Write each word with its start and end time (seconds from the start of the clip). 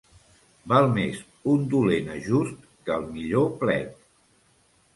Val 0.71 0.87
més 0.93 1.19
un 1.53 1.67
dolent 1.75 2.09
ajust 2.15 2.65
que 2.89 2.97
el 2.99 3.07
millor 3.13 3.49
plet. 3.63 3.97